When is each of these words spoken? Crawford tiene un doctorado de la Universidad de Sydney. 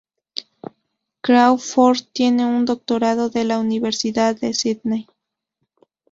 Crawford 1.21 2.05
tiene 2.11 2.43
un 2.43 2.65
doctorado 2.65 3.29
de 3.29 3.43
la 3.43 3.59
Universidad 3.59 4.35
de 4.35 4.55
Sydney. 4.55 5.05